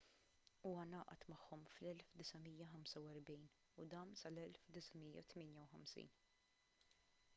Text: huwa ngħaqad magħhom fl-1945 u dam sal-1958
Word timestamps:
huwa 0.67 0.85
ngħaqad 0.91 1.25
magħhom 1.33 1.67
fl-1945 1.73 3.61
u 3.83 3.87
dam 3.93 4.17
sal-1958 4.23 6.09